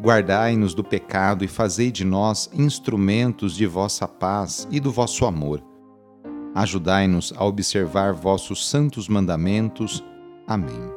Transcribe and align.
Guardai-nos 0.00 0.74
do 0.74 0.84
pecado 0.84 1.44
e 1.44 1.48
fazei 1.48 1.90
de 1.90 2.04
nós 2.04 2.50
instrumentos 2.52 3.54
de 3.54 3.66
vossa 3.66 4.06
paz 4.06 4.68
e 4.70 4.78
do 4.78 4.92
vosso 4.92 5.24
amor. 5.24 5.62
Ajudai-nos 6.54 7.32
a 7.36 7.44
observar 7.44 8.12
vossos 8.12 8.68
santos 8.68 9.08
mandamentos. 9.08 10.04
Amém. 10.46 10.90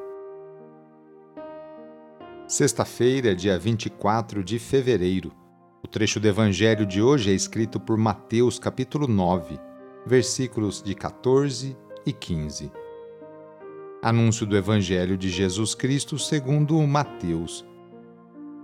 Sexta-feira, 2.47 3.35
dia 3.35 3.57
24 3.57 4.43
de 4.43 4.57
fevereiro 4.57 5.31
o 5.81 5.87
trecho 5.87 6.19
do 6.19 6.27
Evangelho 6.27 6.85
de 6.85 7.01
hoje 7.01 7.31
é 7.31 7.33
escrito 7.33 7.79
por 7.79 7.97
Mateus, 7.97 8.59
capítulo 8.59 9.07
9, 9.07 9.57
versículos 10.05 10.83
de 10.83 10.93
14 10.93 11.75
e 12.05 12.11
15. 12.11 12.69
Anúncio 14.01 14.45
do 14.45 14.57
Evangelho 14.57 15.17
de 15.17 15.29
Jesus 15.29 15.73
Cristo 15.73 16.19
segundo 16.19 16.75
Mateus. 16.85 17.65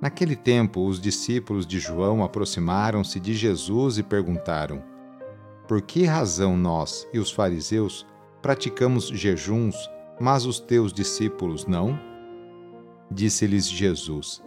Naquele 0.01 0.35
tempo, 0.35 0.85
os 0.85 0.99
discípulos 0.99 1.65
de 1.65 1.79
João 1.79 2.23
aproximaram-se 2.23 3.19
de 3.19 3.33
Jesus 3.33 3.97
e 3.97 4.03
perguntaram: 4.03 4.83
Por 5.67 5.81
que 5.81 6.05
razão 6.05 6.57
nós 6.57 7.07
e 7.13 7.19
os 7.19 7.31
fariseus 7.31 8.05
praticamos 8.41 9.07
jejuns, 9.07 9.75
mas 10.19 10.45
os 10.45 10.59
teus 10.59 10.93
discípulos 10.93 11.65
não? 11.65 11.99
Disse-lhes 13.09 13.69
Jesus: 13.69 14.43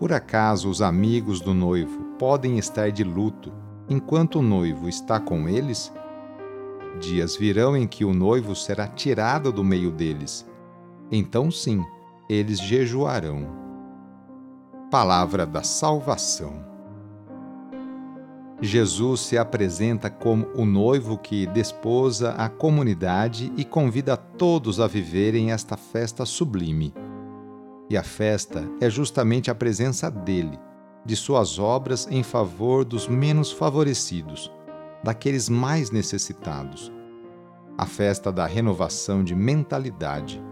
por 0.00 0.14
acaso 0.14 0.70
os 0.70 0.80
amigos 0.80 1.42
do 1.42 1.52
noivo 1.52 2.02
podem 2.18 2.58
estar 2.58 2.90
de 2.90 3.04
luto 3.04 3.52
enquanto 3.86 4.38
o 4.38 4.42
noivo 4.42 4.88
está 4.88 5.20
com 5.20 5.46
eles? 5.46 5.92
Dias 6.98 7.36
virão 7.36 7.76
em 7.76 7.86
que 7.86 8.02
o 8.02 8.14
noivo 8.14 8.56
será 8.56 8.88
tirado 8.88 9.52
do 9.52 9.62
meio 9.62 9.90
deles. 9.90 10.48
Então, 11.12 11.50
sim, 11.50 11.84
eles 12.30 12.58
jejuarão. 12.58 13.46
Palavra 14.90 15.46
da 15.46 15.62
Salvação. 15.62 16.64
Jesus 18.60 19.20
se 19.20 19.38
apresenta 19.38 20.10
como 20.10 20.48
o 20.56 20.64
noivo 20.64 21.16
que 21.16 21.46
desposa 21.46 22.32
a 22.32 22.48
comunidade 22.48 23.52
e 23.56 23.64
convida 23.64 24.16
todos 24.16 24.80
a 24.80 24.88
viverem 24.88 25.52
esta 25.52 25.76
festa 25.76 26.26
sublime. 26.26 26.92
E 27.88 27.96
a 27.96 28.02
festa 28.02 28.68
é 28.80 28.90
justamente 28.90 29.48
a 29.48 29.54
presença 29.54 30.10
dele, 30.10 30.58
de 31.06 31.14
suas 31.14 31.60
obras 31.60 32.08
em 32.10 32.24
favor 32.24 32.84
dos 32.84 33.06
menos 33.06 33.52
favorecidos, 33.52 34.50
daqueles 35.04 35.48
mais 35.48 35.92
necessitados. 35.92 36.90
A 37.78 37.86
festa 37.86 38.32
da 38.32 38.44
renovação 38.44 39.22
de 39.22 39.36
mentalidade. 39.36 40.42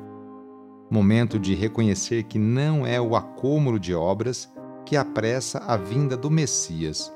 Momento 0.91 1.38
de 1.38 1.54
reconhecer 1.54 2.25
que 2.25 2.38
não 2.38 2.87
é 2.87 3.00
o 3.00 3.15
acúmulo 3.15 3.78
de 3.78 3.94
obras 3.94 4.53
que 4.87 4.97
apressa 4.97 5.59
a 5.59 5.76
vinda 5.76 6.16
do 6.16 6.31
Messias. 6.31 7.12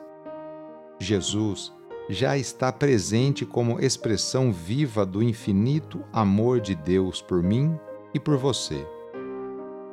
Jesus 0.98 1.72
já 2.08 2.36
está 2.36 2.70
presente 2.70 3.46
como 3.46 3.80
expressão 3.80 4.52
viva 4.52 5.06
do 5.06 5.22
infinito 5.22 6.04
amor 6.12 6.60
de 6.60 6.74
Deus 6.74 7.22
por 7.22 7.42
mim 7.42 7.78
e 8.12 8.20
por 8.20 8.36
você 8.36 8.86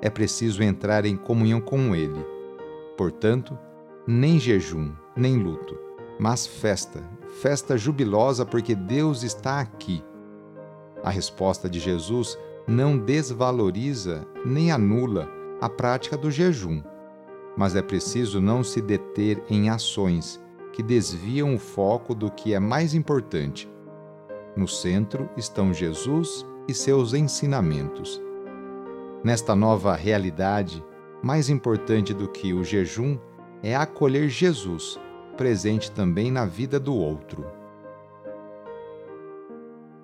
é 0.02 0.10
preciso 0.10 0.64
entrar 0.64 1.06
em 1.06 1.16
comunhão 1.16 1.60
com 1.60 1.96
Ele. 1.96 2.26
Portanto, 2.98 3.58
nem 4.08 4.40
jejum, 4.40 4.94
nem 5.16 5.38
luto, 5.38 5.78
mas 6.20 6.48
festa, 6.48 7.04
festa 7.42 7.78
jubilosa 7.78 8.46
porque 8.46 8.76
Deus 8.76 9.24
está 9.24 9.60
aqui. 9.60 10.04
A 11.04 11.10
resposta 11.10 11.70
de 11.70 11.80
Jesus 11.80 12.38
não 12.70 13.00
desvaloriza 13.00 14.28
nem 14.46 14.72
anula 14.72 15.28
a 15.60 15.68
prática 15.68 16.16
do 16.16 16.30
jejum, 16.30 16.84
mas 17.58 17.76
é 17.76 17.82
preciso 17.82 18.40
não 18.40 18.64
se 18.64 18.80
deter 18.80 19.44
em 19.50 19.72
ações 19.72 20.40
que 20.72 20.84
desviam 20.84 21.56
o 21.56 21.58
foco 21.58 22.14
do 22.14 22.30
que 22.30 22.54
é 22.54 22.60
mais 22.60 22.94
importante. 22.94 23.68
No 24.56 24.68
centro 24.68 25.28
estão 25.36 25.74
Jesus 25.74 26.46
e 26.68 26.74
seus 26.74 27.16
ensinamentos. 27.16 28.22
Nesta 29.24 29.56
nova 29.56 29.96
realidade, 29.96 30.86
mais 31.24 31.50
importante 31.50 32.14
do 32.14 32.28
que 32.28 32.54
o 32.54 32.64
jejum 32.64 33.18
é 33.64 33.76
acolher 33.76 34.30
Jesus, 34.30 35.00
presente 35.36 35.92
também 35.92 36.32
na 36.32 36.46
vida 36.46 36.80
do 36.80 36.94
outro. 36.94 37.59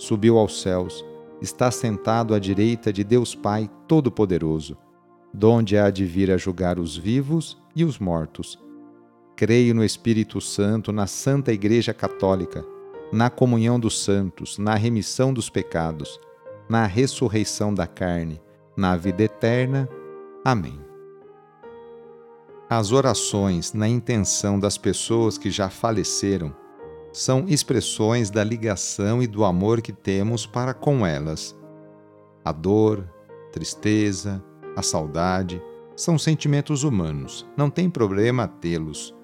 subiu 0.00 0.38
aos 0.38 0.60
céus, 0.62 1.04
está 1.40 1.70
sentado 1.70 2.34
à 2.34 2.38
direita 2.38 2.92
de 2.92 3.04
Deus 3.04 3.34
Pai 3.34 3.70
Todo-Poderoso, 3.86 4.76
donde 5.32 5.76
há 5.76 5.90
de 5.90 6.04
vir 6.04 6.30
a 6.30 6.36
julgar 6.36 6.78
os 6.78 6.96
vivos 6.96 7.56
e 7.76 7.84
os 7.84 7.98
mortos. 7.98 8.58
Creio 9.36 9.74
no 9.74 9.84
Espírito 9.84 10.40
Santo, 10.40 10.92
na 10.92 11.06
Santa 11.06 11.52
Igreja 11.52 11.94
Católica, 11.94 12.64
na 13.12 13.28
comunhão 13.28 13.78
dos 13.78 14.02
santos, 14.02 14.58
na 14.58 14.74
remissão 14.74 15.32
dos 15.32 15.48
pecados 15.50 16.18
na 16.70 16.86
ressurreição 16.86 17.74
da 17.74 17.84
carne, 17.84 18.40
na 18.76 18.96
vida 18.96 19.24
eterna. 19.24 19.88
Amém. 20.44 20.78
As 22.68 22.92
orações 22.92 23.72
na 23.72 23.88
intenção 23.88 24.56
das 24.56 24.78
pessoas 24.78 25.36
que 25.36 25.50
já 25.50 25.68
faleceram 25.68 26.54
são 27.12 27.44
expressões 27.48 28.30
da 28.30 28.44
ligação 28.44 29.22
e 29.22 29.26
do 29.26 29.44
amor 29.44 29.80
que 29.80 29.92
temos 29.92 30.46
para 30.46 30.72
com 30.72 31.04
elas. 31.04 31.56
A 32.44 32.52
dor, 32.52 33.08
tristeza, 33.52 34.42
a 34.76 34.82
saudade 34.82 35.62
são 35.96 36.18
sentimentos 36.18 36.84
humanos, 36.84 37.46
não 37.56 37.68
tem 37.68 37.90
problema 37.90 38.46
tê-los. 38.48 39.14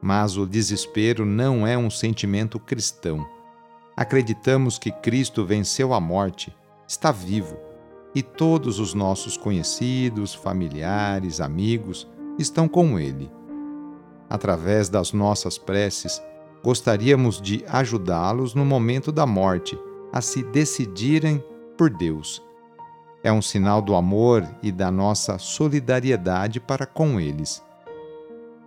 Mas 0.00 0.36
o 0.36 0.46
desespero 0.46 1.24
não 1.24 1.66
é 1.66 1.78
um 1.78 1.88
sentimento 1.88 2.58
cristão. 2.58 3.24
Acreditamos 3.96 4.78
que 4.78 4.90
Cristo 4.90 5.44
venceu 5.44 5.92
a 5.94 6.00
morte 6.00 6.52
está 6.92 7.10
vivo 7.10 7.56
e 8.14 8.22
todos 8.22 8.78
os 8.78 8.92
nossos 8.92 9.36
conhecidos, 9.36 10.34
familiares, 10.34 11.40
amigos 11.40 12.06
estão 12.38 12.68
com 12.68 12.98
Ele. 12.98 13.30
Através 14.28 14.88
das 14.88 15.12
nossas 15.12 15.56
preces, 15.56 16.22
gostaríamos 16.62 17.40
de 17.40 17.64
ajudá-los 17.68 18.54
no 18.54 18.64
momento 18.64 19.10
da 19.10 19.26
morte 19.26 19.78
a 20.12 20.20
se 20.20 20.42
decidirem 20.42 21.42
por 21.76 21.90
Deus. 21.90 22.42
É 23.22 23.32
um 23.32 23.42
sinal 23.42 23.80
do 23.80 23.94
amor 23.94 24.46
e 24.62 24.72
da 24.72 24.90
nossa 24.90 25.38
solidariedade 25.38 26.60
para 26.60 26.86
com 26.86 27.20
eles. 27.20 27.62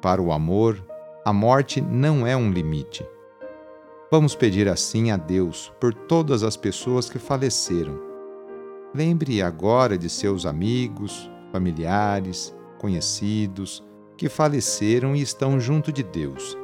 Para 0.01 0.21
o 0.21 0.31
amor, 0.31 0.83
A 1.27 1.33
morte 1.33 1.81
não 1.81 2.27
é 2.27 2.37
um 2.37 2.51
limite. 2.51 3.03
Vamos 4.11 4.35
pedir 4.35 4.69
assim 4.69 5.09
a 5.09 5.17
Deus 5.17 5.73
por 5.79 5.91
todas 5.91 6.43
as 6.43 6.55
pessoas 6.55 7.09
que 7.09 7.17
faleceram. 7.17 7.99
Lembre 8.93 9.41
agora 9.41 9.97
de 9.97 10.07
seus 10.07 10.45
amigos, 10.45 11.27
familiares, 11.51 12.55
conhecidos 12.77 13.83
que 14.15 14.29
faleceram 14.29 15.15
e 15.15 15.21
estão 15.23 15.59
junto 15.59 15.91
de 15.91 16.03
Deus. 16.03 16.55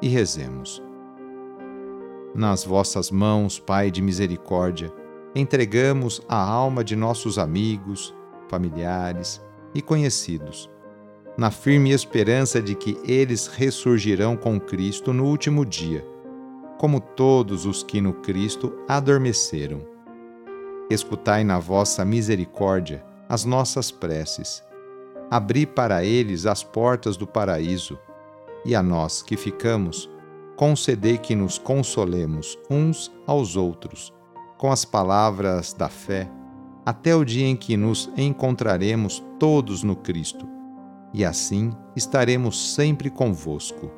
E 0.00 0.08
rezemos. 0.08 0.82
Nas 2.34 2.64
vossas 2.64 3.10
mãos, 3.10 3.58
Pai 3.58 3.90
de 3.90 4.02
misericórdia, 4.02 4.92
entregamos 5.34 6.20
a 6.28 6.36
alma 6.36 6.84
de 6.84 6.94
nossos 6.94 7.38
amigos, 7.38 8.14
familiares 8.48 9.40
e 9.74 9.80
conhecidos, 9.80 10.70
na 11.36 11.50
firme 11.50 11.92
esperança 11.92 12.60
de 12.60 12.74
que 12.74 12.98
eles 13.04 13.46
ressurgirão 13.46 14.36
com 14.36 14.60
Cristo 14.60 15.12
no 15.12 15.24
último 15.24 15.64
dia, 15.64 16.06
como 16.78 17.00
todos 17.00 17.64
os 17.64 17.82
que 17.82 18.00
no 18.00 18.12
Cristo 18.12 18.72
adormeceram. 18.86 19.80
Escutai 20.90 21.42
na 21.42 21.58
vossa 21.58 22.04
misericórdia 22.04 23.04
as 23.28 23.44
nossas 23.44 23.90
preces. 23.90 24.62
Abri 25.30 25.66
para 25.66 26.04
eles 26.04 26.46
as 26.46 26.62
portas 26.62 27.16
do 27.16 27.26
paraíso, 27.26 27.98
e 28.66 28.74
a 28.74 28.82
nós 28.82 29.22
que 29.22 29.36
ficamos, 29.36 30.10
concedei 30.56 31.16
que 31.16 31.36
nos 31.36 31.56
consolemos 31.56 32.58
uns 32.68 33.12
aos 33.26 33.56
outros, 33.56 34.12
com 34.58 34.72
as 34.72 34.84
palavras 34.84 35.72
da 35.72 35.88
fé, 35.88 36.28
até 36.84 37.14
o 37.14 37.24
dia 37.24 37.46
em 37.46 37.56
que 37.56 37.76
nos 37.76 38.10
encontraremos 38.16 39.22
todos 39.38 39.82
no 39.82 39.94
Cristo, 39.94 40.46
e 41.14 41.24
assim 41.24 41.70
estaremos 41.94 42.74
sempre 42.74 43.08
convosco. 43.08 43.90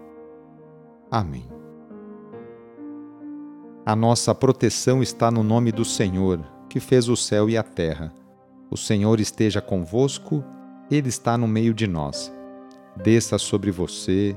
Amém. 1.11 1.49
A 3.87 3.97
nossa 3.97 4.35
proteção 4.35 5.03
está 5.03 5.31
no 5.31 5.43
nome 5.43 5.73
do 5.73 5.85
Senhor, 5.85 6.45
que 6.69 6.79
fez 6.79 7.09
o 7.09 7.17
céu 7.17 7.49
e 7.49 7.57
a 7.57 7.63
terra. 7.63 8.13
O 8.71 8.77
Senhor 8.77 9.19
esteja 9.19 9.63
convosco, 9.63 10.45
Ele 10.91 11.09
está 11.09 11.39
no 11.39 11.49
meio 11.49 11.73
de 11.73 11.87
nós. 11.87 12.31
Desça 13.03 13.39
sobre 13.39 13.71
você, 13.71 14.37